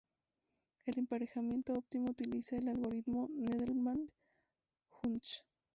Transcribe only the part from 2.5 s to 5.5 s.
el Algoritmo Needleman-Wunsch.